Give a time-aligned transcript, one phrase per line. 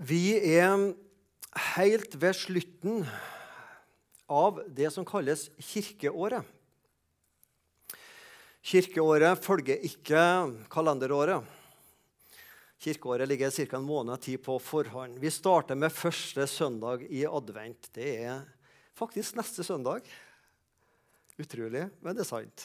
[0.00, 0.94] Vi er
[1.76, 3.02] helt ved slutten
[4.32, 6.46] av det som kalles kirkeåret.
[8.64, 10.22] Kirkeåret følger ikke
[10.72, 11.44] kalenderåret.
[12.80, 13.76] Kirkeåret ligger ca.
[13.76, 15.18] en måned tid på forhånd.
[15.20, 17.92] Vi starter med første søndag i advent.
[17.92, 18.40] Det er
[18.96, 20.00] faktisk neste søndag.
[21.36, 22.64] Utrolig, men det er sant.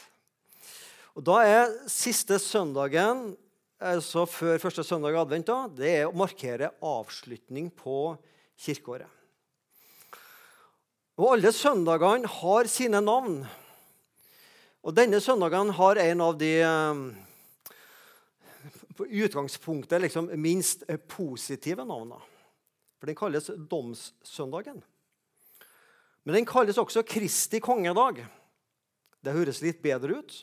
[1.15, 3.35] Og Da er siste søndagen
[3.79, 8.15] altså før første søndag i advent, da, det er å markere avslutning på
[8.61, 9.11] kirkeåret.
[11.15, 13.39] Og Alle søndagene har sine navn.
[14.83, 16.51] Og Denne søndagen har en av de
[18.95, 22.19] på utgangspunktet liksom minst positive navnene.
[22.99, 24.83] For Den kalles domssøndagen.
[26.25, 28.23] Men den kalles også Kristi kongedag.
[29.21, 30.37] Det høres litt bedre ut.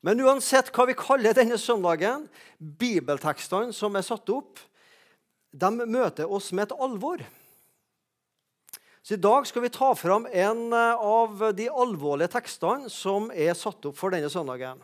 [0.00, 2.24] Men uansett hva vi kaller denne søndagen,
[2.58, 4.60] bibeltekstene som er satt opp,
[5.50, 7.22] de møter oss med et alvor.
[9.02, 13.56] Så I dag skal vi ta fram en eh, av de alvorlige tekstene som er
[13.58, 14.80] satt opp for denne søndagen.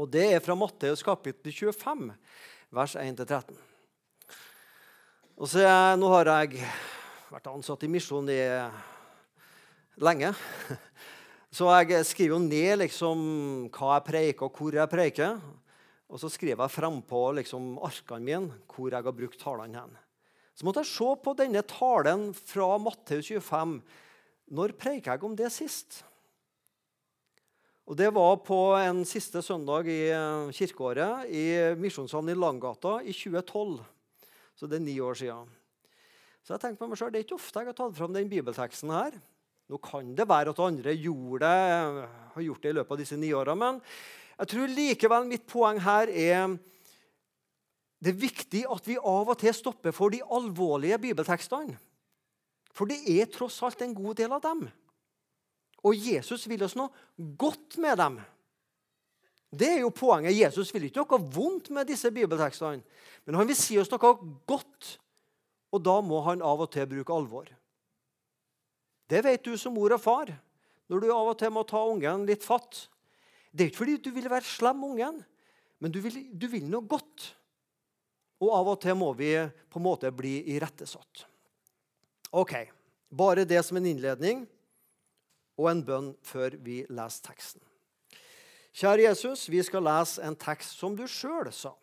[0.00, 2.06] Og Det er fra Matteus kapittel 25,
[2.72, 3.58] vers 1-13.
[5.40, 5.66] Og så
[5.98, 6.62] Nå har jeg
[7.30, 8.40] vært ansatt i misjon i
[10.00, 10.32] lenge.
[11.50, 13.22] Så jeg skriver jo ned liksom,
[13.74, 15.40] hva jeg preiker, og hvor jeg preiker.
[16.10, 19.96] Og så skriver jeg frampå liksom, arkene mine hvor jeg har brukt talene hen.
[20.54, 23.80] Så måtte jeg se på denne talen fra Matteus 25.
[24.54, 26.04] Når preiker jeg om det sist?
[27.90, 33.10] Og Det var på en siste søndag i eh, kirkeåret i Misjonssalen i Langgata i
[33.10, 33.80] 2012.
[34.54, 35.48] Så det er ni år siden.
[36.46, 38.30] Så jeg tenkte på meg selv, Det er ikke ofte jeg har tatt fram den
[38.30, 39.18] bibelteksten her.
[39.70, 41.50] Nå kan det være at andre det,
[42.34, 43.78] har gjort det i løpet av disse ni åra, men
[44.40, 46.56] jeg tror likevel mitt poeng her er
[48.00, 51.76] det er viktig at vi av og til stopper for de alvorlige bibeltekstene.
[52.72, 54.64] For det er tross alt en god del av dem.
[55.84, 56.88] Og Jesus vil oss noe
[57.36, 58.16] godt med dem.
[59.52, 60.38] Det er jo poenget.
[60.38, 62.80] Jesus vil ikke noe vondt med disse bibeltekstene.
[63.26, 64.14] Men han vil si oss noe
[64.48, 64.94] godt,
[65.70, 67.50] og da må han av og til bruke alvor.
[69.10, 70.30] Det vet du som mor og far
[70.90, 72.86] når du av og til må ta ungen litt fatt.
[73.50, 75.20] Det er ikke fordi du vil være slem ungen,
[75.82, 77.30] men du vil, du vil noe godt.
[78.42, 79.32] Og av og til må vi
[79.70, 81.24] på en måte bli irettesatt.
[82.34, 82.54] Ok,
[83.10, 84.44] bare det som en innledning
[85.58, 87.62] og en bønn før vi leser teksten.
[88.70, 91.74] Kjære Jesus, vi skal lese en tekst som du sjøl sa.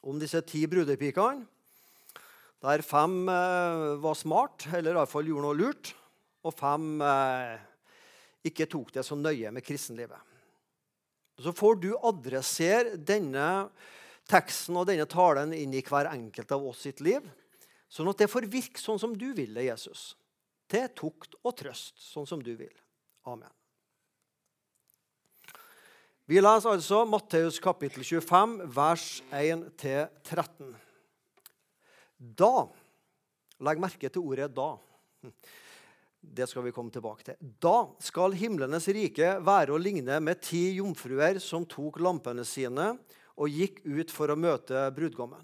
[0.00, 1.44] Om disse ti brudepikene
[2.60, 5.92] der fem eh, var smart, eller iallfall gjorde noe lurt,
[6.44, 7.54] og fem eh,
[8.50, 10.20] ikke tok det så nøye med kristenlivet.
[11.40, 13.46] Så får du adressere denne
[14.28, 17.24] teksten og denne talen inn i hver enkelt av oss sitt liv,
[17.90, 20.10] sånn at det får virke sånn som du vil det, Jesus.
[20.70, 22.74] Til tukt og trøst, sånn som du vil.
[23.26, 23.50] Amen.
[26.30, 30.76] Vi leser altså Matteus kapittel 25, vers 1-13.
[32.20, 32.68] Da
[33.60, 34.78] Legg merke til ordet 'da'.
[36.20, 37.36] Det skal vi komme tilbake til.
[37.60, 42.98] Da skal himlenes rike være å ligne med ti jomfruer som tok lampene sine
[43.36, 45.40] og gikk ut for å møte brudgommen.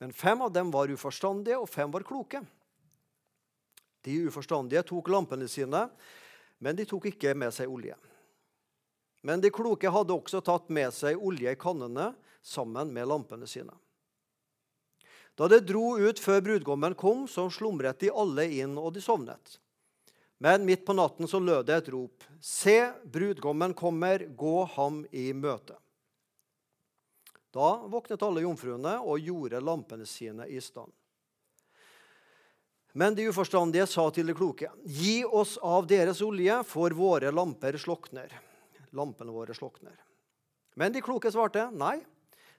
[0.00, 2.42] Men fem av dem var uforstandige, og fem var kloke.
[4.02, 5.86] De uforstandige tok lampene sine,
[6.58, 7.96] men de tok ikke med seg olje.
[9.22, 12.12] Men de kloke hadde også tatt med seg olje i kannene
[12.42, 13.72] sammen med lampene sine.
[15.36, 19.58] Da det dro ut før brudgommen kom, så slumret de alle inn, og de sovnet.
[20.40, 22.24] Men midt på natten så lød det et rop.
[22.40, 25.76] Se, brudgommen kommer, gå ham i møte.
[27.52, 30.92] Da våknet alle jomfruene og gjorde lampene sine i stand.
[32.96, 37.76] Men de uforstandige sa til de kloke.: Gi oss av deres olje, for våre lamper
[37.80, 38.32] slokner.
[38.96, 39.96] Lampene våre slokner.
[40.76, 41.98] Men de kloke svarte, nei,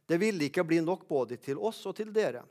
[0.05, 2.43] det ville ikke bli nok både til oss og til dere.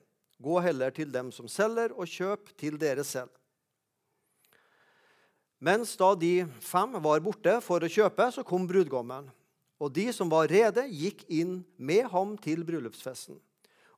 [0.43, 3.33] Gå heller til dem som selger, og kjøp til dere selv.
[5.59, 9.31] Mens da de fem var borte for å kjøpe, så kom brudgommen.
[9.81, 13.38] Og de som var rede, gikk inn med ham til bryllupsfesten.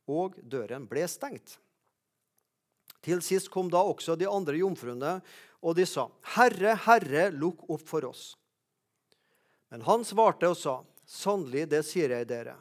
[0.09, 1.59] Og døren ble stengt.
[3.03, 5.19] Til sist kom da også de andre jomfruene,
[5.63, 8.37] og de sa, 'Herre, Herre, lukk opp for oss.'
[9.71, 12.57] Men han svarte og sa, 'Sannelig, det sier jeg dere,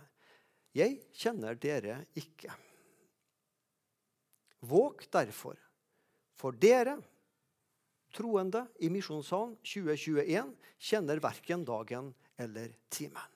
[0.74, 2.67] jeg kjenner dere ikke.'
[4.66, 5.58] Våg derfor,
[6.38, 6.98] for dere,
[8.16, 13.34] troende i Misjonssalen 2021, kjenner verken dagen eller timen.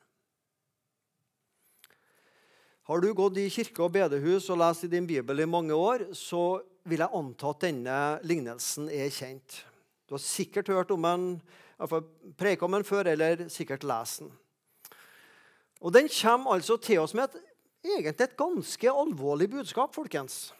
[2.90, 6.10] Har du gått i kirke og bedehus og lest i din bibel i mange år,
[6.18, 9.62] så vil jeg anta at denne lignelsen er kjent.
[10.10, 11.28] Du har sikkert hørt om den,
[12.36, 14.34] preika om den før, eller sikkert lest den.
[15.82, 17.38] Og Den kommer altså til oss med et,
[17.86, 20.52] egentlig et ganske alvorlig budskap, folkens.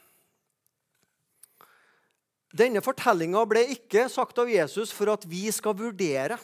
[2.52, 6.40] Denne fortellinga ble ikke sagt av Jesus for at vi skal vurdere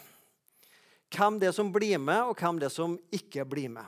[1.11, 3.85] hvem det er som blir med, og hvem det er som ikke blir med.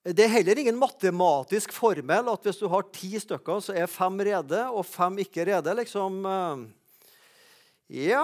[0.00, 4.16] Det er heller ingen matematisk formel at hvis du har ti stykker, så er fem
[4.30, 5.74] rede og fem ikke rede.
[5.76, 6.62] Liksom eh,
[8.08, 8.22] Ja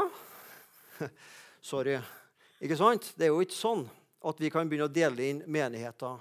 [1.61, 1.99] Sorry.
[2.65, 3.11] Ikke sant?
[3.13, 3.85] Det er jo ikke sånn
[4.27, 6.17] at vi kan begynne å dele inn menigheter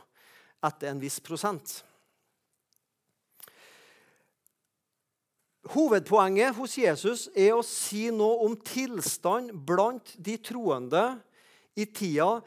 [0.66, 1.78] etter en viss prosent.
[5.76, 11.04] Hovedpoenget hos Jesus er å si noe om tilstand blant de troende
[11.76, 12.40] i tida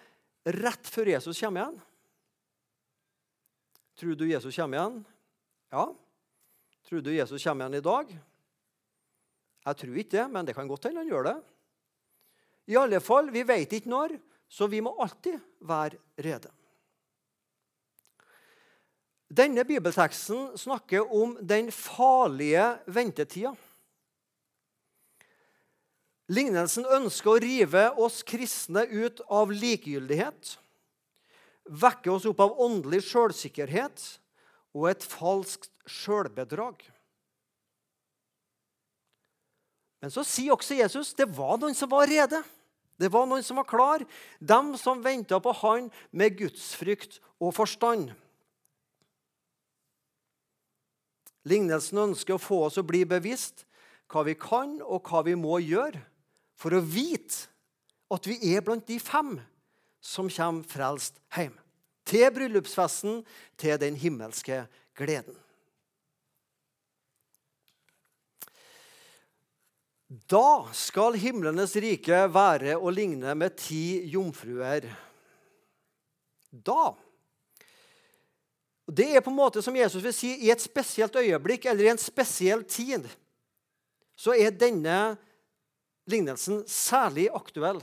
[0.56, 1.78] rett før Jesus kommer igjen.
[3.98, 4.98] Tror du Jesus kommer igjen?
[5.74, 5.84] Ja.
[6.88, 8.16] Tror du Jesus kommer igjen i dag?
[9.68, 11.38] Jeg tror ikke det, men det kan godt hende han gjør det.
[12.72, 14.16] I alle fall, Vi vet ikke når,
[14.48, 16.52] så vi må alltid være rede.
[19.28, 23.52] Denne bibelteksten snakker om den farlige ventetida.
[26.28, 30.56] Lignelsen ønsker å rive oss kristne ut av likegyldighet
[31.68, 34.04] vekke oss opp av åndelig sjølsikkerhet
[34.76, 36.80] og et falskt sjølbedrag.
[39.98, 42.40] Men så sier også Jesus det var noen som var rede.
[42.98, 44.02] Det var noen som var klar,
[44.42, 48.10] dem som venta på Han med gudsfrykt og forstand.
[51.46, 53.64] Lignelsen ønsker å få oss å bli bevisst
[54.10, 56.00] hva vi kan og hva vi må gjøre
[56.58, 57.46] for å vite
[58.10, 59.36] at vi er blant de fem
[60.00, 61.52] som kommer frelst hjem.
[62.08, 63.20] Til bryllupsfesten,
[63.60, 64.62] til den himmelske
[64.96, 65.36] gleden.
[70.08, 74.86] Da skal himlenes rike være å ligne med ti jomfruer.
[76.48, 76.94] Da
[78.88, 81.92] Det er på en måte som Jesus vil si, i et spesielt øyeblikk eller i
[81.92, 83.08] en spesiell tid
[84.18, 84.98] så er denne
[86.10, 87.78] lignelsen særlig aktuell.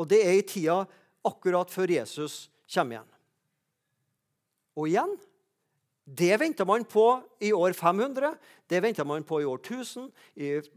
[0.00, 0.80] Og det er i tida
[1.26, 3.10] akkurat før Jesus kommer igjen.
[4.80, 5.12] Og igjen
[6.10, 7.04] det venta man på
[7.44, 8.32] i år 500,
[8.66, 10.08] det venta man på i år 1000,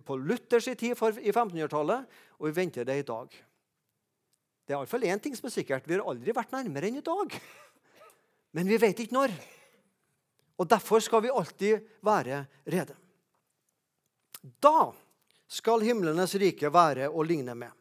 [0.05, 2.05] på Luthers tid i 1500-tallet,
[2.37, 3.31] og vi venter det i dag.
[4.63, 5.87] Det er iallfall én ting som er sikkert.
[5.89, 7.33] Vi har aldri vært nærmere enn i dag.
[8.53, 9.33] Men vi vet ikke når.
[10.61, 12.95] Og Derfor skal vi alltid være rede.
[14.61, 14.91] Da
[15.49, 17.73] skal himlenes rike være å ligne med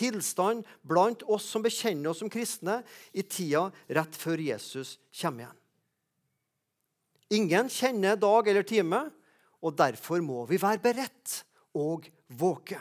[0.00, 2.80] tilstand blant oss som bekjenner oss som kristne
[3.12, 5.56] i tida rett før Jesus kommer igjen.
[7.40, 9.04] Ingen kjenner dag eller time,
[9.62, 11.42] og derfor må vi være beredt
[11.78, 12.08] og
[12.40, 12.80] våke.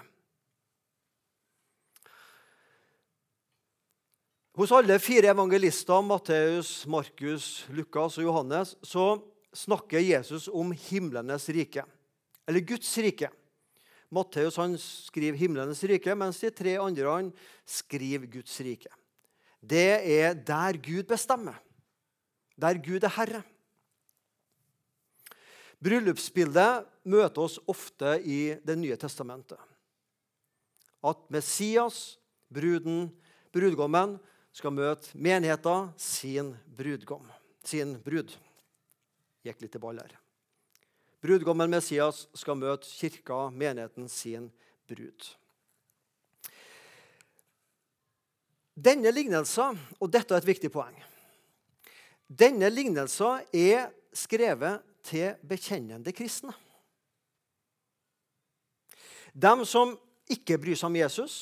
[4.59, 9.21] Hos alle fire evangelister, Matteus, Markus, Lukas og Johannes, så
[9.56, 11.85] snakker Jesus om himlenes rike,
[12.44, 13.29] eller Guds rike.
[14.11, 17.31] Matteus han skriver himlenes rike, mens de tre andre han
[17.63, 18.91] skriver Guds rike.
[19.63, 21.56] Det er der Gud bestemmer,
[22.59, 23.44] der Gud er herre.
[25.80, 29.56] Bryllupsbildet møter oss ofte i Det nye testamentet.
[30.99, 32.18] At Messias,
[32.51, 33.07] bruden,
[33.56, 34.19] brudgommen,
[34.59, 37.28] skal møte menigheten, sin brudgom,
[37.63, 38.33] sin brud.
[39.45, 40.18] Gikk litt til ball her.
[41.23, 44.49] Brudgommen Messias skal møte kirka, menigheten, sin
[44.89, 45.30] brud.
[48.80, 50.95] Denne lignelsen, og dette er et viktig poeng
[52.30, 56.54] Denne lignelsen er skrevet til bekjennende kristne.
[59.33, 59.95] De som
[60.30, 61.35] ikke bryr seg om Jesus,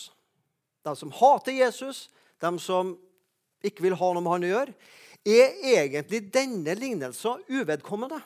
[0.88, 2.08] de som hater Jesus,
[2.40, 2.96] de som
[3.68, 4.74] ikke vil ha noe med han å gjøre,
[5.28, 8.22] er egentlig denne lignelsen uvedkommende.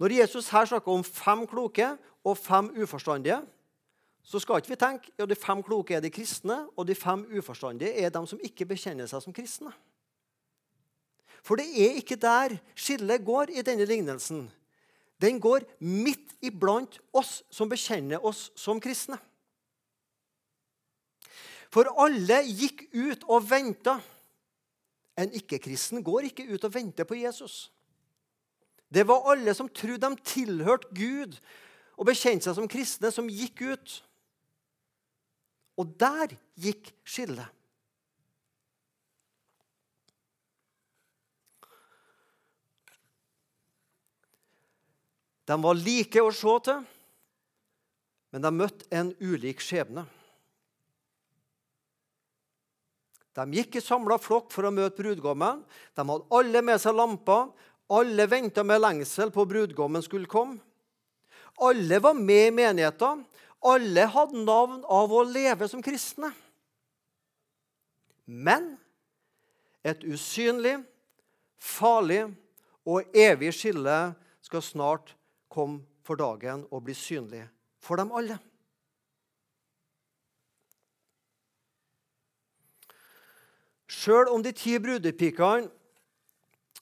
[0.00, 1.92] Når Jesus her snakker om fem kloke
[2.24, 3.42] og fem uforstandige,
[4.24, 7.22] så skal ikke vi tenke ja, de fem kloke er de kristne, og de fem
[7.36, 9.72] uforstandige er de som ikke bekjenner seg som kristne.
[11.44, 14.44] For det er ikke der skillet går i denne lignelsen.
[15.20, 19.18] Den går midt iblant oss som bekjenner oss som kristne.
[21.70, 24.00] For alle gikk ut og venta.
[25.20, 27.68] En ikke-kristen går ikke ut og venter på Jesus.
[28.90, 31.36] Det var alle som trodde de tilhørte Gud
[32.00, 33.96] og bekjente seg som kristne, som gikk ut.
[35.78, 37.46] Og der gikk skillet.
[45.46, 46.82] De var like å se til,
[48.30, 50.04] men de møtte en ulik skjebne.
[53.40, 55.62] De gikk i samla flokk for å møte brudgommen.
[55.96, 57.48] De hadde alle med seg lamper.
[57.90, 60.60] Alle venta med lengsel på brudgommen skulle komme.
[61.60, 63.24] Alle var med i menigheten.
[63.60, 66.30] Alle hadde navn av å leve som kristne.
[68.24, 68.74] Men
[69.84, 70.78] et usynlig,
[71.60, 72.22] farlig
[72.88, 73.98] og evig skille
[74.44, 75.14] skal snart
[75.52, 77.42] komme for dagen og bli synlig
[77.82, 78.38] for dem alle.
[83.90, 85.66] Sjøl om de ti brudepikene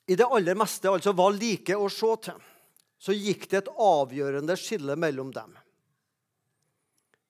[0.09, 2.43] i det aller meste altså var like å se til,
[3.01, 5.55] så gikk det et avgjørende skille mellom dem.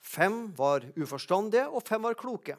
[0.09, 2.57] Fem var uforstandige, og fem var kloke.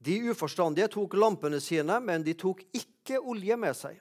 [0.00, 3.98] De uforstandige tok lampene sine, men de tok ikke olje med seg.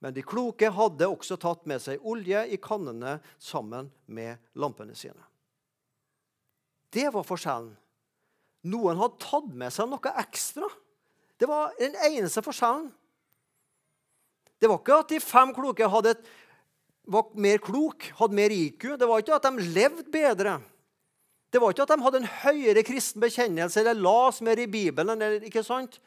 [0.00, 5.20] Men de kloke hadde også tatt med seg olje i kannene sammen med lampene sine.
[6.90, 7.74] Det var forskjellen.
[8.68, 10.68] Noen hadde tatt med seg noe ekstra.
[11.40, 12.90] Det var den eneste forskjellen.
[14.60, 16.18] Det var ikke at de fem kloke hadde
[17.10, 18.92] var mer klok, hadde mer IQ.
[19.00, 20.58] Det var ikke at de levde bedre.
[21.50, 25.16] Det var ikke at de hadde en høyere kristen bekjennelse eller las mer i Bibelen.
[25.16, 25.98] Eller, ikke sant?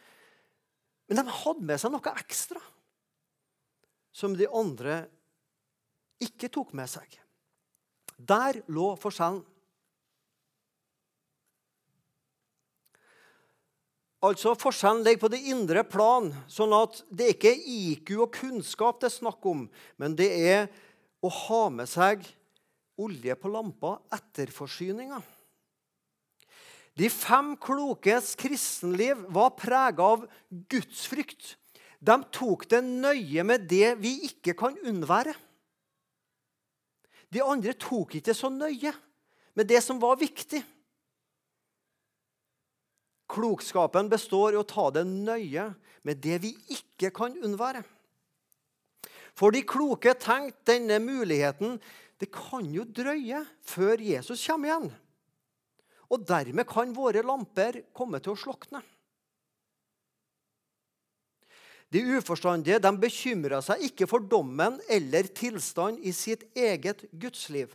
[1.09, 2.61] Men de hadde med seg noe ekstra
[4.13, 5.01] som de andre
[6.23, 7.17] ikke tok med seg.
[8.15, 9.41] Der lå forskjellen.
[14.23, 19.01] Altså Forskjellen ligger på det indre plan, sånn at det ikke er IQ og kunnskap
[19.01, 19.65] det er snakk om,
[19.99, 20.69] men det er
[21.23, 22.23] å ha med seg
[23.03, 25.19] olje på lampa, etterforsyninga.
[26.95, 30.27] De fem klokes kristenliv var prega av
[30.71, 31.55] gudsfrykt.
[31.99, 35.33] De tok det nøye med det vi ikke kan unnvære.
[37.33, 38.93] De andre tok ikke så nøye
[39.57, 40.61] med det som var viktig.
[43.31, 45.69] Klokskapen består i å ta det nøye
[46.03, 47.83] med det vi ikke kan unnvære.
[49.33, 51.79] For de kloke tenkte denne muligheten
[52.21, 54.89] det kan jo drøye før Jesus kommer igjen.
[56.13, 58.83] Og dermed kan våre lamper komme til å slokne.
[61.93, 67.73] De uforstandige de bekymra seg ikke for dommen eller tilstand i sitt eget gudsliv.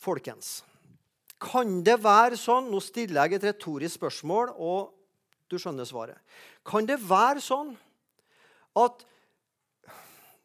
[0.00, 0.60] Folkens,
[1.40, 4.92] kan det være sånn Nå stiller jeg et retorisk spørsmål, og
[5.50, 6.18] du skjønner svaret.
[6.66, 7.72] Kan det være sånn
[8.78, 9.06] at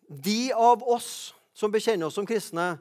[0.07, 2.75] de av oss som bekjenner oss som kristne,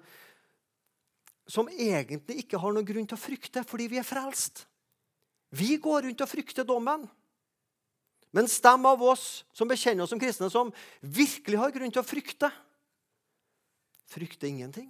[1.49, 4.65] som egentlig ikke har noen grunn til å frykte fordi vi er frelst
[5.55, 7.05] Vi går rundt og frykter dommen.
[8.35, 12.07] Mens de av oss som bekjenner oss som kristne, som virkelig har grunn til å
[12.07, 12.49] frykte,
[14.11, 14.89] frykter ingenting.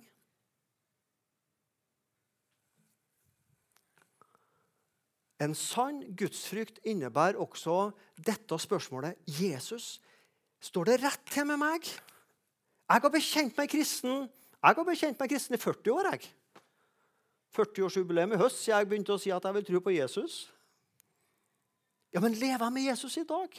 [5.42, 7.90] En sann gudsfrykt innebærer også
[8.26, 9.18] dette spørsmålet.
[9.26, 9.98] Jesus,
[10.62, 11.88] står det rett til med meg?
[12.84, 14.26] Jeg har bekjent meg kristen
[14.64, 16.10] Jeg har bekjent meg kristen i 40 år.
[16.12, 16.30] jeg.
[17.54, 20.36] 40-årsjubileum i høst siden jeg begynte å si at jeg vil tro på Jesus.
[22.14, 23.58] Ja, Men lever jeg med Jesus i dag?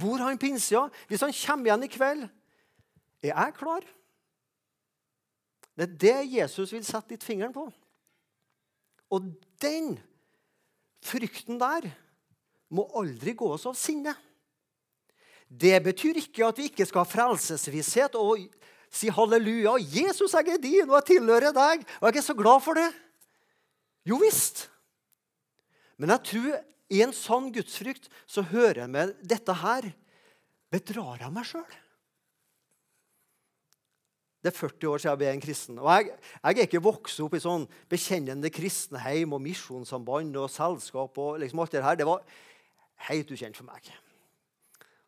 [0.00, 0.88] Bor han pinnsida?
[1.08, 2.26] Hvis han kommer igjen i kveld,
[3.22, 3.86] er jeg klar?
[5.76, 7.66] Det er det Jesus vil sette ditt fingeren på.
[9.10, 9.96] Og den
[11.06, 11.88] frykten der
[12.74, 14.14] må aldri gå oss av sinne.
[15.46, 18.48] Det betyr ikke at vi ikke skal ha frelsesvisshet og
[18.90, 19.76] si halleluja.
[19.78, 22.90] 'Jesus, jeg er din, og jeg tilhører deg.' Og jeg er så glad for det.
[24.06, 24.66] Jo visst.
[25.96, 26.58] Men jeg tror
[26.90, 29.90] i en sann gudsfrykt så hører jeg med dette her.
[30.70, 31.76] Bedrar jeg meg sjøl?
[34.46, 35.78] Det er 40 år siden jeg ble en kristen.
[35.82, 41.18] Og jeg, jeg er ikke vokst opp i sånn bekjennende kristenheim og misjonssamband og selskap.
[41.18, 41.96] og liksom alt Det her.
[41.98, 42.22] Det var
[43.08, 43.88] helt ukjent for meg.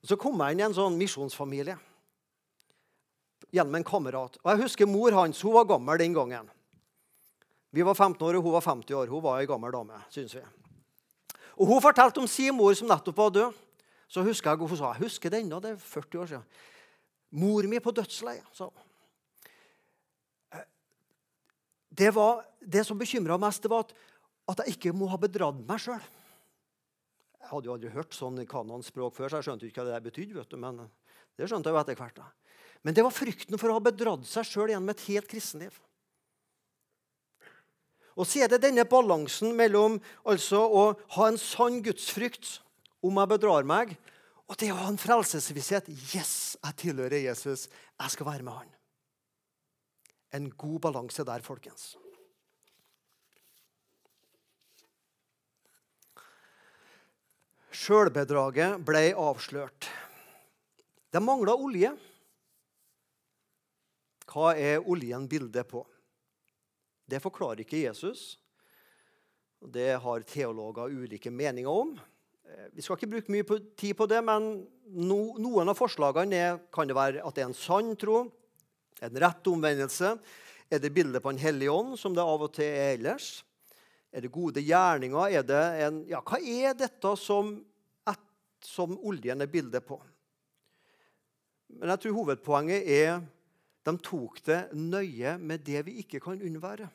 [0.02, 1.76] Og Så kom jeg inn i en sånn misjonsfamilie
[3.54, 4.40] gjennom en kamerat.
[4.42, 6.50] Og jeg husker Mor hans hun var gammel den gangen.
[7.70, 9.06] Vi var 15 år, og hun var 50 år.
[9.06, 10.42] Hun var ei gammel dame, syns vi.
[11.58, 13.54] Og Hun fortalte om sin mor som nettopp var død.
[14.08, 16.44] Så husker jeg, Hun sa jeg husker det ennå, det er 40 år siden.
[17.30, 18.87] Mor mi på dødsleiet, sa hun.
[21.98, 23.94] Det, var, det som bekymra mest, det var at,
[24.52, 26.04] at, jeg ikke må ha bedratt meg sjøl.
[27.38, 30.36] Jeg hadde jo aldri hørt sånn kanonspråk før, så jeg skjønte ikke hva det betydde.
[30.36, 30.82] vet du, men
[31.38, 32.20] det skjønte jeg jo etter hvert.
[32.20, 32.28] da.
[32.86, 35.78] Men det var frykten for å ha bedratt seg sjøl gjennom et helt kristenliv.
[38.18, 42.58] Og så er det denne balansen mellom altså å ha en sann gudsfrykt
[43.06, 43.96] om jeg bedrar meg,
[44.48, 47.66] Og det å ha en frelsesvisshet Yes, jeg tilhører Jesus.
[47.68, 48.77] Jeg skal være med han.
[50.36, 51.94] En god balanse der, folkens.
[57.72, 59.88] Sjølbedraget ble avslørt.
[61.14, 61.94] De mangla olje.
[64.28, 65.80] Hva er oljen bildet på?
[67.08, 68.34] Det forklarer ikke Jesus.
[69.58, 71.94] Det har teologer ulike meninger om.
[72.44, 74.50] Eh, vi skal ikke bruke mye tid på det, men
[74.92, 78.26] noen av forslagene er, kan det være at det er en sann tro,
[79.04, 80.16] en rett omvendelse.
[80.68, 83.30] Er det bildet på en hellig ånd, som det av og til er ellers?
[84.12, 85.38] Er det gode gjerninger?
[85.38, 87.54] Er det en, ja, hva er dette som,
[88.08, 88.28] et,
[88.64, 90.00] som oljen er bildet på?
[91.76, 93.18] Men jeg tror hovedpoenget er
[93.88, 96.88] de tok det nøye med det vi ikke kan unnvære.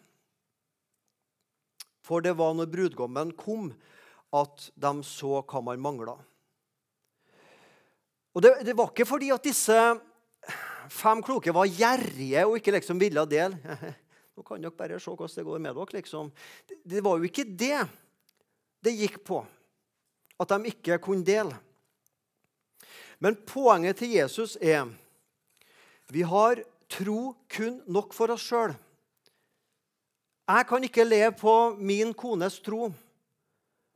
[2.03, 3.71] For det var når brudgommen kom,
[4.33, 6.17] at de så hva man mangla.
[8.33, 9.77] Og det, det, var ikke fordi at disse
[10.89, 13.77] fem kloke var gjerrige og ikke liksom ville dele.
[14.35, 15.97] Nå kan dere bare se hvordan det går med dere.
[15.99, 16.31] liksom.
[16.83, 17.83] Det, var jo ikke det
[18.83, 19.43] det gikk på,
[20.39, 21.55] at de ikke kunne dele.
[23.19, 24.89] Men poenget til Jesus er
[26.11, 26.59] vi har
[26.91, 28.73] tro kun nok for oss sjøl.
[30.43, 32.91] Jeg kan ikke leve på min kones tro.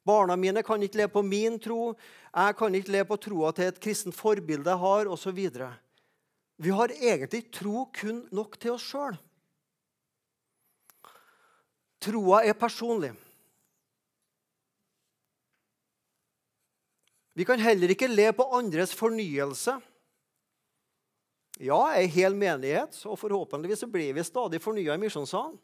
[0.08, 1.92] Barna mine kan ikke leve på min tro.
[2.32, 5.42] Jeg kan ikke leve på troa til et kristent forbilde jeg har, osv.
[6.58, 9.18] Vi har egentlig tro kun nok til oss sjøl.
[12.02, 13.14] Troa er personlig.
[17.38, 19.76] Vi kan heller ikke le på andres fornyelse.
[21.62, 25.58] Ja, ei hel menighet, og forhåpentligvis blir vi stadig fornya i misjonssalen.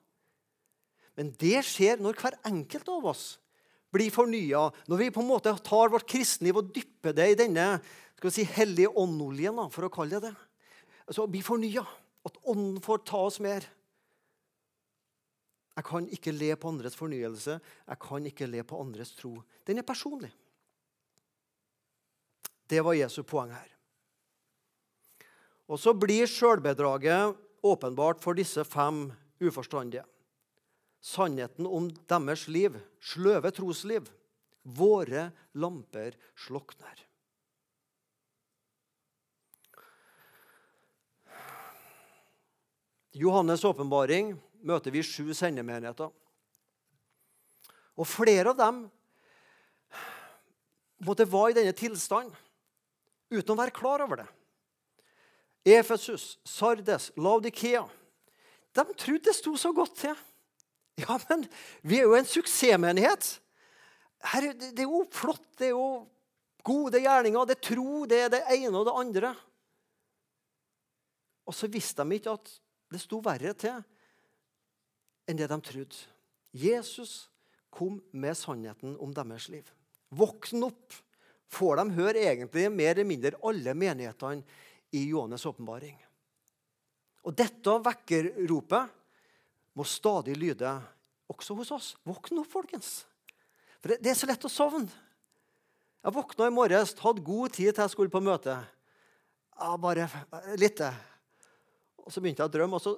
[1.18, 3.26] Men det skjer når hver enkelt av oss
[3.94, 4.68] blir fornya.
[4.90, 7.68] Når vi på en måte tar vårt kristenliv og dypper det i denne
[8.18, 10.34] skal vi si, hellige åndoljen, for å kalle det det.
[11.08, 11.86] Altså bli fornya.
[12.24, 13.66] At ånden får ta oss mer.
[15.74, 17.58] Jeg kan ikke le på andres fornyelse.
[17.60, 19.36] Jeg kan ikke le på andres tro.
[19.68, 20.32] Den er personlig.
[22.70, 23.70] Det var Jesu poeng her.
[25.68, 29.08] Og så blir sjølbedraget åpenbart for disse fem
[29.44, 30.06] uforstandige
[31.04, 34.08] sannheten om deres liv, sløve trosliv.
[34.64, 35.28] Våre
[35.60, 37.02] lamper slukner.
[43.14, 44.34] Johannes' åpenbaring
[44.66, 46.10] møter vi sju sendemenigheter.
[47.94, 48.80] Og flere av dem
[51.04, 52.32] måtte være i denne tilstand
[53.34, 54.30] uten å være klar over det.
[55.64, 57.86] Efesus, Sardes, Laudikea
[58.76, 60.16] De trodde det sto så godt til.
[60.98, 61.46] Ja, men
[61.86, 63.28] vi er jo en suksessmenighet.
[64.34, 66.08] Her, det er jo flott, det er jo
[66.66, 69.34] gode gjerninger, det er tro, det er det ene og det andre.
[71.46, 72.54] Og så visste de ikke at
[72.94, 73.82] det sto verre til
[75.28, 76.02] enn det de trodde.
[76.54, 77.30] Jesus
[77.74, 79.66] kom med sannheten om deres liv.
[80.14, 81.00] Våkn opp!
[81.54, 84.42] Får de høre egentlig mer eller mindre alle menighetene
[84.94, 86.00] i Johannes' åpenbaring.
[87.24, 88.96] Og dette vekkerropet
[89.78, 90.72] må stadig lyde
[91.30, 91.90] også hos oss.
[92.06, 93.04] Våkn opp, folkens.
[93.82, 94.90] For det, er så lett å sovne.
[96.04, 98.58] Jeg våkna i morges, hadde god tid til jeg skulle på møte.
[99.54, 100.10] Ja, bare
[100.60, 100.82] litt.
[102.04, 102.92] Og Så begynte jeg å drømme, og så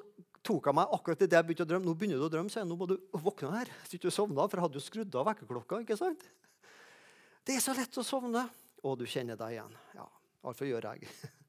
[0.45, 1.85] tok jeg meg akkurat i det jeg begynte å drømme.
[1.85, 3.69] Nå begynner du å drømme, jeg, nå må du våkne her.
[3.85, 5.81] Så ikke du sovna, for jeg hadde jo skrudd av vekkerklokka.
[5.85, 6.21] ikke sant?
[7.45, 8.43] Det er så lett å sovne.
[8.85, 9.73] Og du kjenner deg igjen.
[9.97, 10.07] Ja,
[10.45, 10.99] iallfall gjør jeg.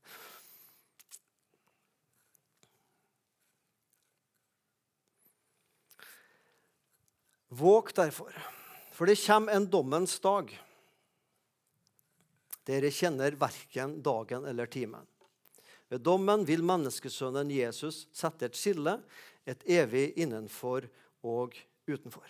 [7.57, 8.33] Våg derfor,
[8.92, 10.51] for det kommer en dommens dag.
[12.66, 15.07] Dere kjenner verken dagen eller timen.
[15.92, 18.99] Ved dommen vil menneskesønnen Jesus sette et skille,
[19.46, 20.88] et evig innenfor
[21.27, 21.55] og
[21.87, 22.27] utenfor.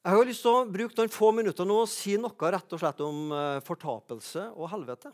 [0.00, 2.80] Jeg har lyst til å bruke noen få minutter nå og si noe rett og
[2.80, 5.12] slett om eh, fortapelse og helvete.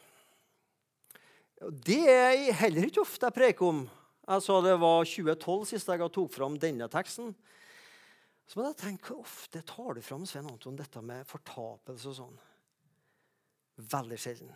[1.59, 3.81] Det er heller ikke ofte jeg preker om
[4.27, 7.33] jeg sa det var 2012 sist jeg tok fram denne teksten.
[8.47, 12.17] Så må jeg tenke, Hvor ofte tar du fram Svein Anton, dette med fortapelse og
[12.21, 12.37] sånn?
[13.77, 14.53] Veldig sjelden.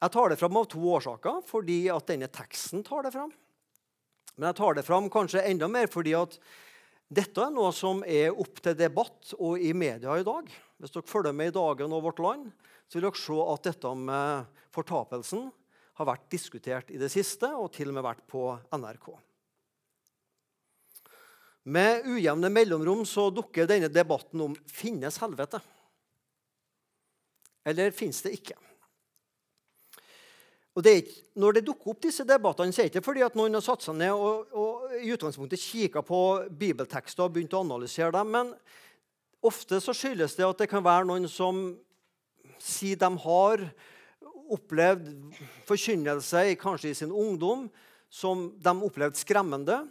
[0.00, 1.42] Jeg tar det fram av to årsaker.
[1.46, 3.30] Fordi at denne teksten tar det fram.
[4.36, 6.38] Men jeg tar det fram kanskje enda mer fordi at
[7.10, 10.46] dette er noe som er opp til debatt og i media i dag.
[10.80, 12.52] Hvis dere følger med i Dagen og Vårt Land,
[12.86, 15.48] så vil dere se at dette med fortapelsen
[16.00, 19.10] har vært diskutert i det siste, og til og med vært på NRK.
[21.68, 25.60] Med ujevne mellomrom så dukker denne debatten om finnes helvete.
[27.66, 28.56] Eller finnes det ikke?
[30.78, 33.36] Og det ikke, når det dukker opp disse debattene, så er det ikke fordi at
[33.36, 36.20] noen har satt seg ned og, og i utgangspunktet kikka på
[36.56, 38.30] bibeltekster og begynt å analysere dem.
[38.32, 38.52] Men
[39.44, 41.64] ofte så skyldes det at det kan være noen som
[42.60, 43.64] sier de har
[44.50, 45.10] opplevd
[45.68, 47.68] forkynnelse kanskje i sin ungdom
[48.10, 49.82] som de opplevde skremmende.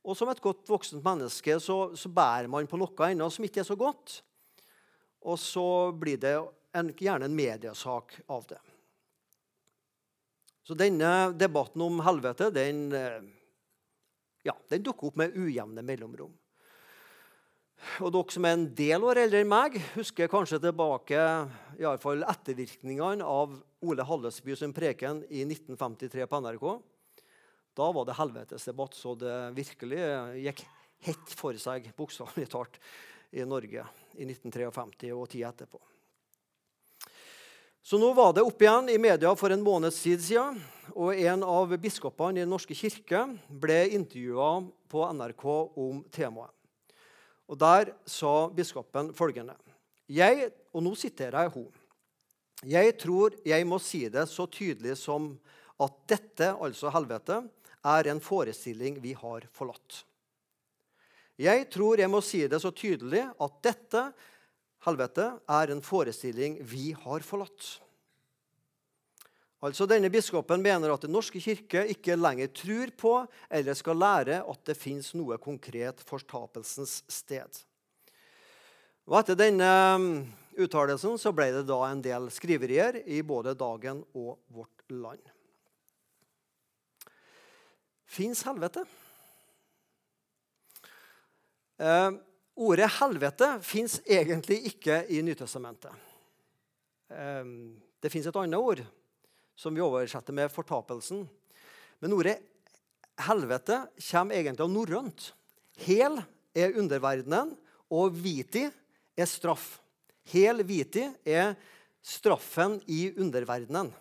[0.00, 3.64] Og som et godt voksent menneske så, så bærer man på noe ennå som ikke
[3.64, 4.20] er så godt.
[5.20, 6.38] Og så blir det
[6.72, 8.60] en, gjerne en mediesak av det.
[10.62, 13.22] Så denne debatten om helvete den, eh,
[14.46, 16.32] ja, den dukker opp med ujevne mellomrom.
[18.04, 21.16] Og Dere som er en del år eldre enn meg, husker kanskje tilbake
[21.80, 26.66] i alle fall ettervirkningene av Ole Hallesby sin preken i 1953 på NRK.
[27.80, 30.02] Da var det helvetesdebatt, så det virkelig
[30.44, 30.66] gikk
[31.06, 32.76] hett for seg, bokstavelig talt,
[33.30, 33.84] i Norge
[34.18, 35.78] i 1953 og tida etterpå.
[37.82, 40.58] Så nå var det opp igjen i media for en måneds tid siden.
[40.90, 44.50] Og en av biskopene i Den norske kirke ble intervjua
[44.90, 45.44] på NRK
[45.80, 46.52] om temaet.
[47.50, 49.56] Og Der sa biskopen følgende
[50.06, 51.80] jeg, Og nå siterer jeg henne.
[52.62, 55.38] Jeg tror jeg må si det så tydelig som
[55.80, 57.40] at dette, altså helvete,
[57.84, 60.04] er en forestilling vi har forlatt.
[61.40, 64.02] Jeg tror jeg må si det så tydelig at dette,
[64.86, 67.78] helvete, er en forestilling vi har forlatt.
[69.60, 73.14] Altså Denne biskopen mener at Den norske kirke ikke lenger tror på
[73.50, 77.60] eller skal lære at det fins noe konkret fortapelsens sted.
[79.04, 80.08] Og Etter denne um,
[80.56, 85.20] uttalelsen så ble det da en del skriverier i både Dagen og Vårt Land.
[88.10, 88.82] Fins helvete?
[91.80, 92.10] Eh,
[92.60, 95.92] ordet 'helvete' fins egentlig ikke i Nytestamentet.
[97.10, 97.44] Eh,
[98.00, 98.82] det fins et annet ord
[99.56, 101.26] som vi oversetter med 'fortapelsen'.
[102.00, 102.40] Men ordet
[103.16, 105.32] 'helvete' kommer egentlig av norrønt.
[105.76, 106.22] Hel
[106.54, 107.56] er underverdenen,
[107.90, 108.70] og viti
[109.16, 109.80] er straff.
[110.24, 111.56] Hel viti er
[112.02, 113.92] straffen i underverdenen.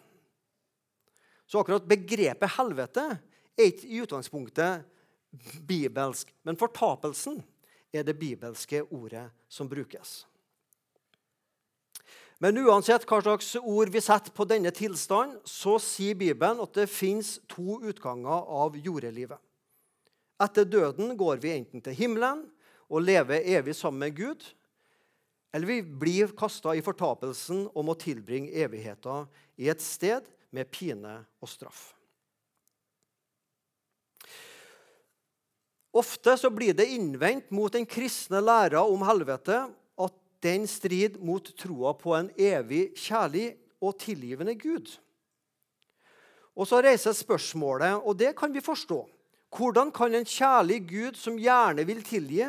[1.47, 3.19] Så akkurat begrepet 'helvete'
[3.57, 4.85] er ikke i utgangspunktet
[5.67, 6.33] bibelsk.
[6.43, 7.43] Men fortapelsen
[7.93, 10.23] er det bibelske ordet som brukes.
[12.39, 16.87] Men uansett hva slags ord vi setter på denne tilstanden, så sier Bibelen at det
[16.87, 19.39] fins to utganger av jordelivet.
[20.39, 22.45] Etter døden går vi enten til himmelen
[22.87, 24.45] og lever evig sammen med Gud,
[25.51, 29.25] eller vi blir kasta i fortapelsen og må tilbringe evigheta
[29.59, 30.23] i et sted
[30.55, 31.89] med pine og straff.
[35.93, 39.63] Ofte så blir det innvendt mot den kristne læra om helvete
[39.97, 44.91] at den strid mot troa på en evig kjærlig og tilgivende Gud.
[46.59, 49.07] Og Så reiser spørsmålet, og det kan vi forstå.
[49.49, 52.45] Hvordan kan en kjærlig Gud som gjerne vil tilgi,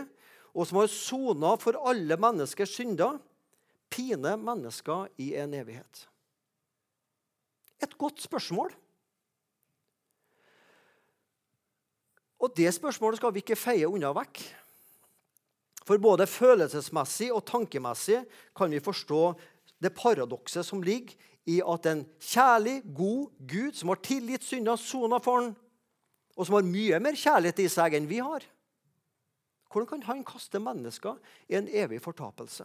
[0.52, 3.20] og som har sona for alle menneskers synder,
[3.90, 6.08] pine mennesker i en evighet?
[7.80, 8.74] Et godt spørsmål.
[12.40, 14.40] Og det spørsmålet skal vi ikke feie unna vekk.
[15.84, 18.22] For både følelsesmessig og tankemessig
[18.56, 19.24] kan vi forstå
[19.80, 21.16] det paradokset som ligger
[21.48, 25.54] i at en kjærlig, god Gud som har tilgitt synder, sona for ham,
[26.36, 28.46] og som har mye mer kjærlighet i seg enn vi har
[29.70, 32.64] Hvordan kan han kaste mennesker i en evig fortapelse?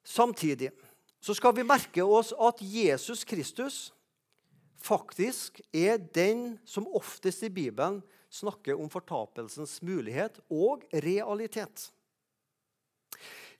[0.00, 0.70] Samtidig
[1.20, 3.90] så skal vi merke oss at Jesus Kristus
[4.86, 8.00] faktisk er den som oftest i Bibelen
[8.32, 11.90] snakker om fortapelsens mulighet og realitet.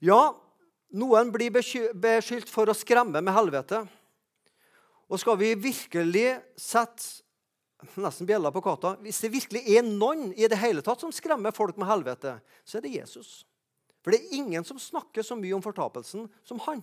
[0.02, 0.36] Ja,
[0.94, 3.82] noen blir beskyldt for å skremme med helvete.
[5.06, 7.24] Og skal vi virkelig sette
[8.00, 11.54] nesten bjella på katta Hvis det virkelig er noen i det hele tatt som skremmer
[11.54, 13.44] folk med helvete, så er det Jesus.
[14.02, 16.82] For det er ingen som snakker så mye om fortapelsen som han.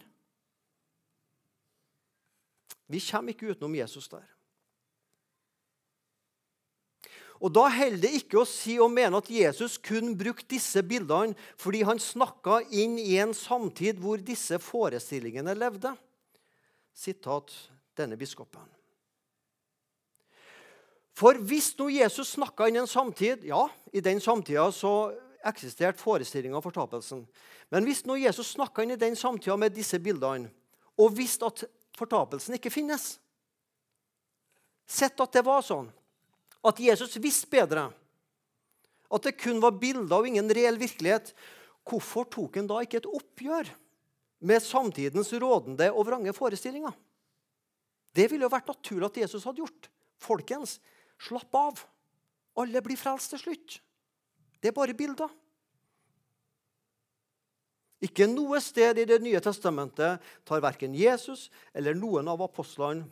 [2.92, 4.26] Vi kommer ikke utenom Jesus der.
[7.44, 11.36] Og Da holder det ikke å si og mene at Jesus kun brukte disse bildene
[11.60, 15.92] fordi han snakka inn i en samtid hvor disse forestillingene levde.
[16.96, 17.52] Sitat
[18.00, 18.64] denne biskopen.
[21.14, 25.12] For hvis nå Jesus snakka inn i en samtid Ja, i den samtida så
[25.44, 27.26] eksisterte forestillinga av fortapelsen.
[27.70, 30.48] Men hvis nå Jesus snakka inn i den samtida med disse bildene,
[30.96, 31.66] og visste at
[31.98, 33.18] fortapelsen ikke finnes
[34.84, 35.88] Sett at det var sånn
[36.64, 37.90] at Jesus visste bedre
[39.14, 41.34] at det kun var bilder og ingen reell virkelighet,
[41.86, 43.70] hvorfor tok han da ikke et oppgjør
[44.44, 46.96] med samtidens rådende og vrange forestillinger?
[48.14, 49.90] Det ville jo vært naturlig at Jesus hadde gjort.
[50.22, 50.80] Folkens,
[51.22, 51.82] slapp av.
[52.58, 53.80] Alle blir frelst til slutt.
[54.62, 55.32] Det er bare bilder.
[58.04, 63.08] Ikke noe sted i Det nye testamentet tar verken Jesus eller noen av apostlene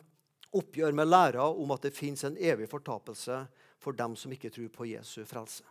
[0.56, 3.46] oppgjør med læra om at det fins en evig fortapelse
[3.82, 5.64] for dem som ikke tror på Jesu frelse.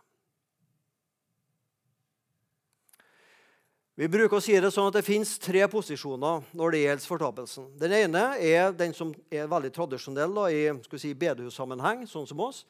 [3.99, 7.67] Vi bruker å si det sånn at det fins tre posisjoner når det gjelder fortapelsen.
[7.77, 12.63] Den ene er den som er veldig tradisjonell da, i si, bedehussammenheng, sånn som oss.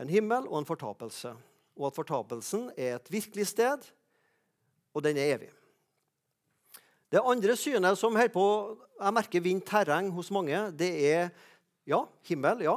[0.00, 1.34] En himmel og en fortapelse.
[1.74, 3.84] Og at fortapelsen er et virkelig sted,
[4.94, 5.50] og den er evig.
[7.14, 8.44] Det andre synet som på,
[8.98, 11.28] jeg merker vinner terreng hos mange, det er
[11.86, 12.64] ja, himmel.
[12.66, 12.74] ja.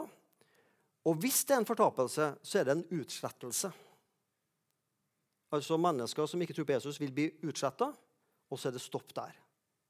[1.09, 3.71] Og hvis det er en fortapelse, så er det en utslettelse.
[5.49, 7.87] Altså Mennesker som ikke tror på Jesus, vil bli utsletta,
[8.51, 9.31] og så er det stopp der.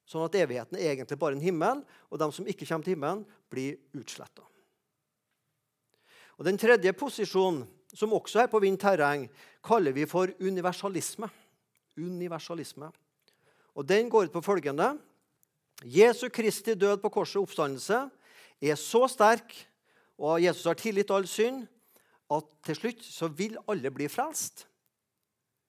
[0.07, 3.25] Sånn at evigheten er egentlig bare en himmel, og de som ikke kommer til himmelen,
[3.51, 4.45] blir utsletta.
[6.37, 9.27] Og Den tredje posisjonen, som også er på vind terreng,
[9.59, 11.27] kaller vi for universalisme.
[11.97, 12.93] Universalisme.
[13.77, 14.95] Og Den går ut på følgende
[15.85, 18.07] Jesu Kristi død på korset oppstandelse
[18.61, 19.53] er så sterk,
[20.17, 21.67] og Jesus har tilgitt all synd,
[22.33, 24.65] at til slutt så vil alle bli frelst.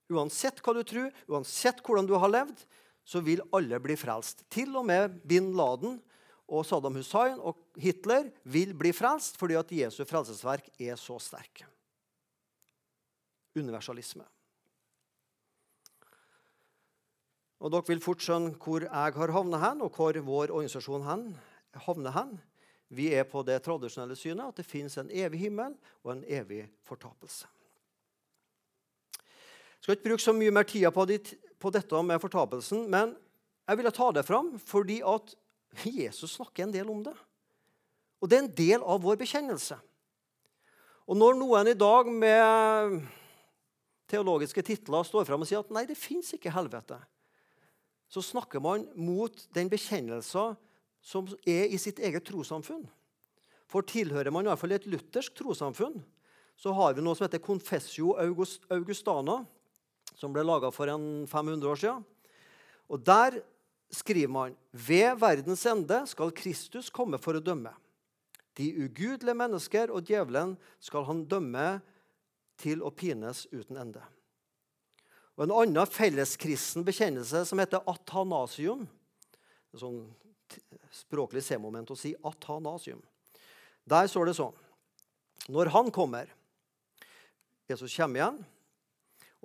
[0.09, 2.65] Uansett hva du tror, uansett hvordan du har levd,
[3.05, 4.41] så vil alle bli frelst.
[4.53, 5.99] Til og med bin Laden
[6.49, 11.67] og Saddam Hussein og Hitler vil bli frelst fordi at Jesu frelsesverk er så sterk.
[13.57, 14.25] Universalisme.
[17.59, 21.25] Og Dere vil fort skjønne hvor jeg har havnet hen, og hvor vår organisasjon hen,
[21.87, 22.37] havner hen.
[22.89, 26.63] Vi er på det tradisjonelle synet at det fins en evig himmel og en evig
[26.89, 27.51] fortapelse.
[29.19, 33.13] Jeg skal ikke bruke så mye mer tid på, dit, på dette med fortapelsen, men
[33.69, 35.35] jeg ville ta det fram fordi at
[35.85, 37.15] Jesus snakker en del om det.
[38.19, 39.77] Og det er en del av vår bekjennelse.
[41.09, 42.99] Og når noen i dag med
[44.09, 46.99] teologiske titler står fram og sier at nei, det fins ikke helvete,
[48.09, 50.57] så snakker man mot den bekjennelsen
[51.05, 52.87] som er i sitt eget trossamfunn.
[53.69, 56.01] For tilhører man i hvert fall et luthersk trossamfunn,
[56.59, 59.43] så har vi noe som heter Confessio Augustana,
[60.19, 62.03] som ble laga for en 500 år siden.
[62.89, 63.39] Og Der
[63.91, 67.73] skriver man ved verdens ende skal Kristus komme for å dømme.
[68.59, 71.79] De ugudelige mennesker og djevelen skal han dømme
[72.59, 74.03] til å pines uten ende.
[75.39, 78.89] Og En annen felleskristen bekjennelse som heter athanasium
[79.73, 80.01] en sånn
[80.91, 83.01] språklig C-moment å si athanasium.
[83.89, 84.57] Der står det sånn
[85.49, 86.31] Når han kommer
[87.69, 88.41] Jesus kommer igjen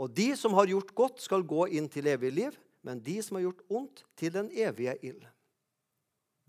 [0.01, 3.37] og de som har gjort godt, skal gå inn til evig liv, men de som
[3.37, 5.27] har gjort ondt, til den evige ild.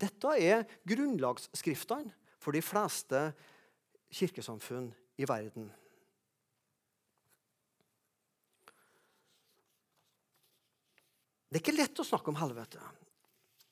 [0.01, 2.09] Dette er grunnlagsskriftene
[2.41, 3.21] for de fleste
[4.11, 4.89] kirkesamfunn
[5.21, 5.69] i verden.
[11.49, 12.81] Det er ikke lett å snakke om helvete.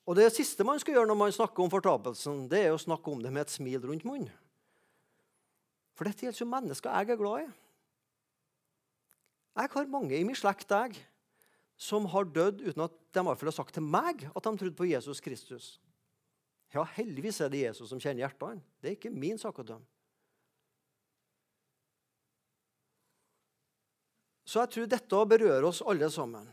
[0.04, 3.10] Og Det siste man skal gjøre når man snakker om fortapelsen, det er å snakke
[3.10, 4.32] om det med et smil rundt munnen.
[5.94, 7.48] For dette gjelder jo mennesker jeg er glad i.
[9.54, 10.98] Jeg har mange i min slekt jeg,
[11.78, 15.22] som har dødd uten at de har sagt til meg at de trodde på Jesus
[15.22, 15.78] Kristus.
[16.74, 18.62] Ja, heldigvis er det Jesus som kjenner hjertene.
[18.82, 19.86] Det er ikke min sak å dømme.
[24.44, 26.46] Så jeg tror dette berører oss alle sammen.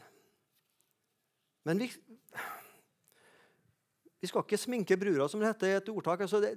[1.67, 1.89] Men vi,
[4.21, 6.23] vi skal ikke sminke brura, som det heter i et ordtak.
[6.25, 6.55] Altså det,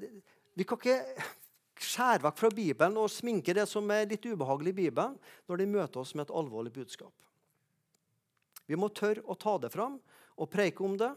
[0.55, 0.99] vi kan ikke
[1.85, 5.17] skjære vekk fra Bibelen og sminke det som er litt ubehagelig i Bibelen,
[5.49, 7.13] når de møter oss med et alvorlig budskap.
[8.65, 9.99] Vi må tørre å ta det fram
[10.41, 11.11] og preike om det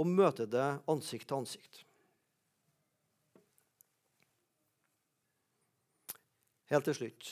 [0.00, 1.84] og møte det ansikt til ansikt.
[6.70, 7.28] Helt til slutt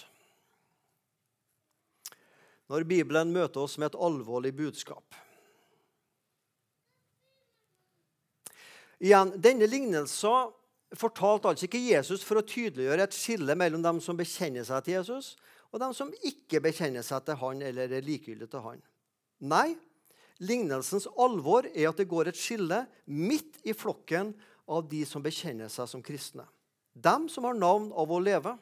[2.68, 5.14] Når Bibelen møter oss med et alvorlig budskap
[8.98, 10.54] Igjen, Denne lignelsen
[10.98, 14.98] fortalte altså ikke Jesus for å tydeliggjøre et skille mellom dem som bekjenner seg til
[14.98, 15.34] Jesus,
[15.70, 18.80] og dem som ikke bekjenner seg til han eller er likegyldige til han.
[19.44, 19.76] Nei,
[20.42, 24.32] lignelsens alvor er at det går et skille midt i flokken
[24.68, 26.46] av de som bekjenner seg som kristne.
[26.98, 28.56] Dem som har navn av å leve.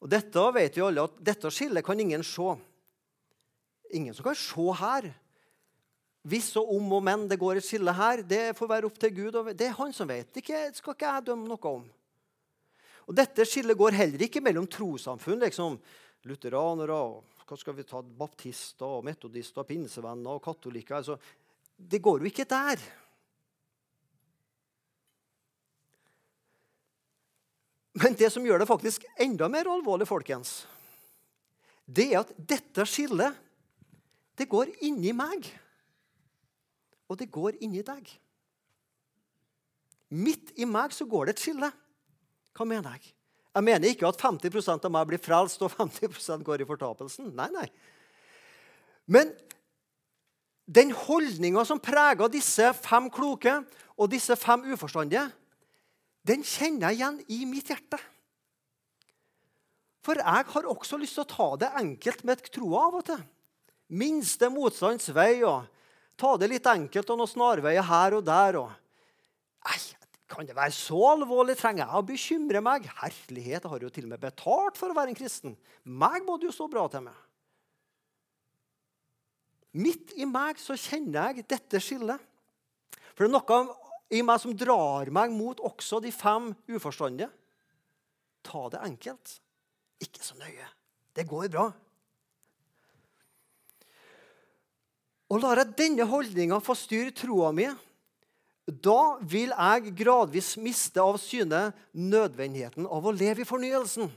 [0.00, 2.56] Og Dette vet vi alle at dette skillet kan ingen se.
[3.96, 5.10] Ingen som kan se her
[6.28, 9.14] hvis og om og men det går et skille her, det får være opp til
[9.16, 9.38] Gud.
[9.56, 10.28] Det er han som vet.
[10.34, 10.44] Det
[10.76, 11.86] skal ikke jeg dømme noe om.
[13.08, 15.40] Og Dette skillet går heller ikke mellom trossamfunn.
[15.40, 15.78] liksom
[16.28, 21.00] Lutheranere og hva skal vi ta, baptister, og metodister, pinsevenner og katolikker.
[21.00, 21.16] Altså,
[21.74, 22.82] det går jo ikke der.
[27.98, 30.60] Men det som gjør det faktisk enda mer alvorlig, folkens,
[31.90, 33.34] det er at dette skillet
[34.38, 35.48] det går inni meg,
[37.10, 38.06] og det går inni deg.
[40.10, 41.70] Midt i meg så går det et skille.
[42.54, 43.12] Hva mener jeg?
[43.50, 47.32] Jeg mener ikke at 50 av meg blir frelst og 50% går i fortapelsen.
[47.34, 47.66] Nei, nei.
[49.10, 49.32] Men
[50.70, 53.56] den holdninga som preger disse fem kloke
[53.98, 55.26] og disse fem uforstandige,
[56.26, 57.98] den kjenner jeg igjen i mitt hjerte.
[60.06, 63.20] For jeg har også lyst til å ta det enkelt med troa av og til.
[63.90, 65.66] Minste motstands vei og
[66.20, 68.60] ta det litt enkelt og noen snarveier her og der.
[68.60, 68.70] Og,
[69.66, 69.78] nei,
[70.30, 71.56] kan det være så alvorlig?
[71.58, 72.86] Trenger jeg å bekymre meg?
[73.00, 75.56] Herlighet, jeg har jo til og med betalt for å være en kristen.
[75.84, 77.26] Meg må det jo stå bra til med.
[79.80, 82.18] Midt i meg så kjenner jeg dette skillet.
[83.14, 83.76] For det er noe
[84.10, 87.30] i meg som drar meg mot også de fem uforstandige.
[88.46, 89.36] Ta det enkelt.
[90.02, 90.66] Ikke så nøye.
[91.14, 91.68] Det går bra.
[95.30, 97.68] Og lar jeg denne holdninga få styre troa mi,
[98.70, 104.10] da vil jeg gradvis miste av syne nødvendigheten av å leve i fornyelsen.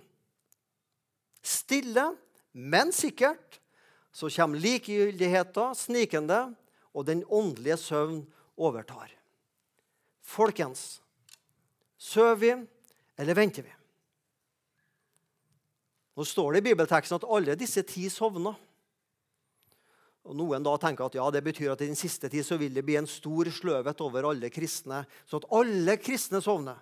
[1.43, 2.12] Stille,
[2.54, 3.60] men sikkert,
[4.13, 6.41] så kommer likegyldigheten snikende,
[6.93, 8.19] og den åndelige søvn
[8.54, 9.10] overtar.
[10.21, 11.02] Folkens,
[11.97, 12.52] sover vi,
[13.17, 13.73] eller venter vi?
[16.13, 18.54] Nå står det i bibelteksten at alle disse ti sovna.
[20.24, 22.74] Og Noen da tenker at ja, det betyr at i den siste tid så vil
[22.76, 26.80] det bli en stor sløvhet over alle kristne, sånn at alle kristne sovner.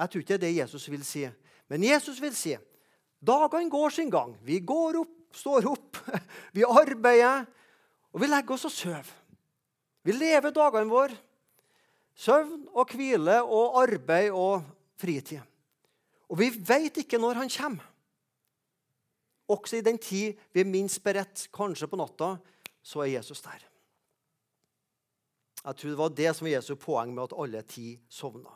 [0.00, 1.26] Jeg tror ikke det er det Jesus vil si.
[1.68, 2.56] Men Jesus vil si
[3.22, 4.32] dagene går sin gang.
[4.42, 6.00] Vi går opp, står opp,
[6.56, 7.44] vi arbeider,
[8.12, 9.12] og vi legger oss og sover.
[10.02, 11.14] Vi lever dagene våre.
[12.18, 14.64] Søvn og hvile og arbeid og
[15.00, 15.40] fritid.
[16.28, 17.91] Og vi veit ikke når han kommer.
[19.52, 22.34] Også i den tid vi er minst beredt, kanskje på natta,
[22.82, 23.68] så er Jesus der.
[25.62, 28.50] Jeg tror det var det som var Jesu poeng med at alle ti sovna.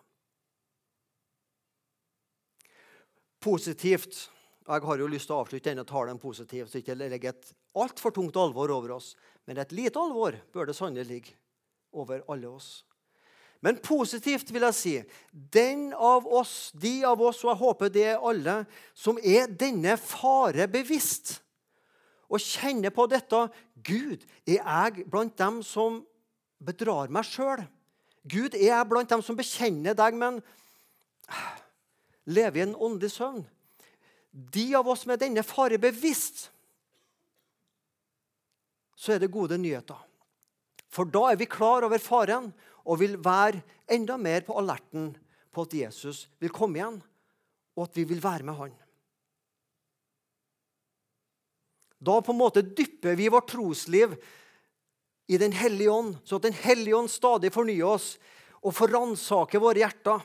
[3.43, 4.25] Positivt.
[4.67, 8.11] Jeg har jo lyst til å avslutte denne talen positivt, så ikke legge et altfor
[8.11, 9.13] tungt alvor over oss.
[9.47, 11.37] Men et lite alvor bør det sannelig ligge
[11.95, 12.83] over alle oss.
[13.67, 14.95] Men positivt vil jeg si
[15.33, 18.61] den av oss, de av oss, og jeg håper det er alle,
[18.95, 21.41] som er denne fare bevisst
[22.31, 23.41] og kjenner på dette
[23.87, 26.01] Gud, er jeg blant dem som
[26.63, 27.65] bedrar meg sjøl?
[28.27, 30.41] Gud, er jeg blant dem som bekjenner deg, men
[32.27, 33.45] lever i en åndelig søvn?
[34.31, 36.49] De av oss med denne fare bevisst,
[38.95, 39.99] så er det gode nyheter.
[40.91, 42.51] For da er vi klar over faren,
[42.87, 45.11] og vil være enda mer på alerten
[45.55, 46.99] på at Jesus vil komme igjen,
[47.77, 48.75] og at vi vil være med han.
[51.97, 54.15] Da på en måte dypper vi vårt trosliv
[55.27, 58.15] i Den hellige ånd, så at Den hellige ånd stadig fornyer oss
[58.63, 60.23] og får ransake våre hjerter.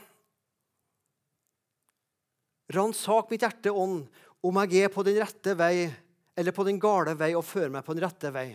[2.72, 4.06] Ransak mitt hjerte, ånd,
[4.42, 5.90] om jeg er på den rette vei
[6.38, 8.50] eller på den gale vei, og fører meg på den rette vei.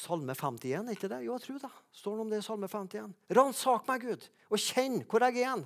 [0.00, 1.20] Salme 51, er ikke det?
[1.26, 1.70] Jo, jeg tror det.
[2.00, 3.12] Står det om det i Salme 51.
[3.36, 5.64] Ransak meg, Gud, og kjenn hvor jeg er igjen.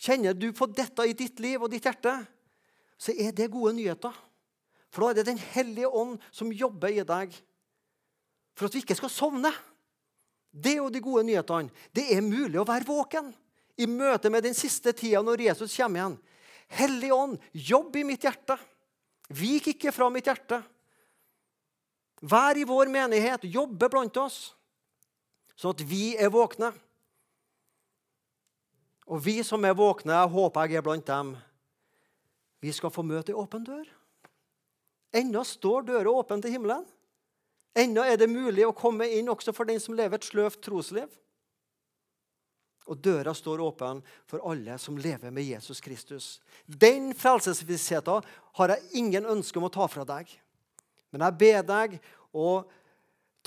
[0.00, 2.14] Kjenner du på dette i ditt liv og ditt hjerte,
[3.00, 4.14] så er det gode nyheter.
[4.90, 7.34] For da er det Den hellige ånd som jobber i deg
[8.56, 9.52] for at vi ikke skal sovne.
[10.50, 11.70] Det er jo de gode nyhetene.
[11.94, 13.30] Det er mulig å være våken
[13.80, 16.18] i møte med den siste tida når Jesus kommer igjen.
[16.80, 18.58] Hellig ånd, jobb i mitt hjerte.
[19.32, 20.60] Vik ikke fra mitt hjerte.
[22.20, 24.52] Vær i vår menighet, jobbe blant oss,
[25.56, 26.72] sånn at vi er våkne.
[29.10, 31.32] Og vi som er våkne, jeg håper jeg er blant dem,
[32.60, 33.88] vi skal få møte ei åpen dør.
[35.16, 36.84] Ennå står døra åpen til himmelen.
[37.74, 41.08] Ennå er det mulig å komme inn også for den som lever et sløvt trosliv.
[42.90, 46.40] Og døra står åpen for alle som lever med Jesus Kristus.
[46.66, 48.26] Den frelsesvissheten
[48.58, 50.30] har jeg ingen ønske om å ta fra deg.
[51.10, 51.96] Men jeg ber deg
[52.32, 52.60] å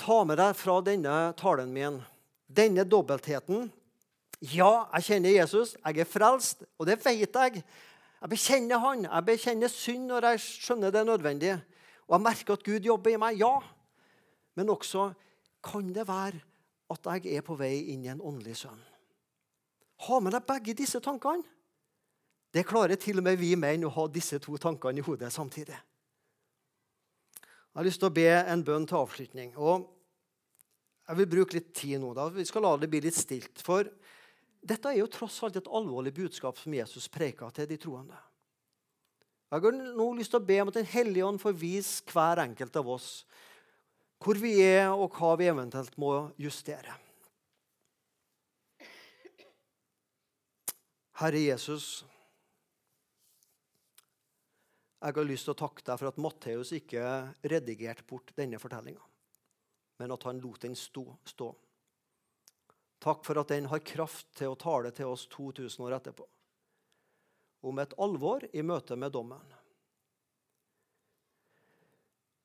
[0.00, 2.02] ta med deg fra denne talen min
[2.54, 3.70] denne dobbeltheten.
[4.52, 7.62] Ja, jeg kjenner Jesus, jeg er frelst, og det vet jeg.
[8.24, 9.04] Jeg bekjenner Han.
[9.04, 11.54] Jeg bekjenner synd når jeg skjønner det er nødvendig.
[12.08, 13.38] Og jeg merker at Gud jobber i meg.
[13.40, 13.58] Ja.
[14.56, 15.10] Men også
[15.64, 16.40] kan det være
[16.92, 18.80] at jeg er på vei inn i en åndelig sønn.
[20.08, 21.44] Ha med deg begge disse tankene.
[22.54, 25.76] Det klarer til og med vi menn å ha disse to tankene i hodet samtidig.
[27.74, 29.56] Jeg har lyst til å be en bønn til avslutning.
[29.58, 29.88] og
[31.08, 32.12] Jeg vil bruke litt tid nå.
[32.14, 32.28] da.
[32.30, 33.58] Vi skal la det bli litt stilt.
[33.66, 33.90] For
[34.62, 38.14] dette er jo tross alt et alvorlig budskap som Jesus preker til de troende.
[39.50, 42.44] Jeg har nå lyst til å be om at Den hellige ånd får vise hver
[42.46, 43.24] enkelt av oss
[44.24, 46.94] hvor vi er, og hva vi eventuelt må justere.
[51.20, 52.06] Herre Jesus,
[55.04, 57.02] jeg har lyst til å takke deg for at Matteus ikke
[57.44, 59.02] redigerte bort denne fortellinga,
[60.00, 61.50] men at han lot den stå.
[63.04, 66.24] Takk for at den har kraft til å tale til oss 2000 år etterpå.
[67.68, 69.54] Om et alvor i møte med dommen.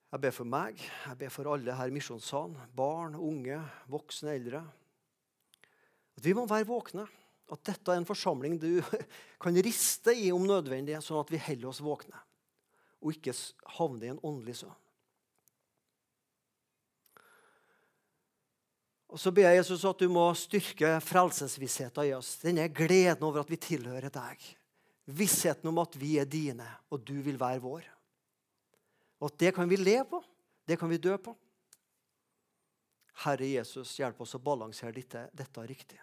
[0.10, 4.66] Jeg ber for meg, jeg ber for alle her i misjonssalen, barn, unge, voksne, eldre.
[6.18, 7.06] At vi må være våkne.
[7.50, 8.82] At dette er en forsamling du
[9.44, 12.26] kan riste i om nødvendig, sånn at vi holder oss våkne
[13.00, 13.34] og ikke
[13.78, 14.78] havne i en åndelig søvn.
[19.10, 22.36] Og Så ber jeg Jesus at du må styrke frelsesvissheten i oss.
[22.44, 24.44] Denne gleden over at vi tilhører deg.
[25.10, 27.88] Vissheten om at vi er dine, og du vil være vår.
[29.20, 30.22] Og at det kan vi leve på.
[30.70, 31.34] Det kan vi dø på.
[33.26, 35.98] Herre Jesus, hjelp oss å balansere dette, dette riktig.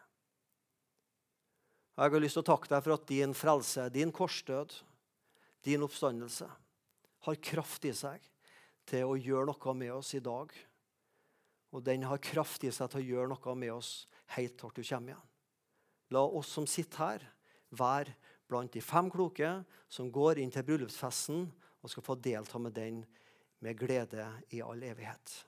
[1.96, 4.74] Jeg har lyst til å takke deg for at din frelse, din korsdød,
[5.64, 6.50] din oppstandelse
[7.26, 8.22] har kraft i seg
[8.86, 10.52] til å gjøre noe med oss i dag.
[11.74, 14.06] Og den har kraft i seg til å gjøre noe med oss
[14.36, 15.26] helt til du kommer igjen.
[16.14, 17.24] La oss som sitter her,
[17.74, 18.14] være
[18.46, 19.48] blant de fem kloke
[19.90, 21.48] som går inn til bryllupsfesten
[21.82, 23.02] og skal få delta med den
[23.64, 25.45] med glede i all evighet.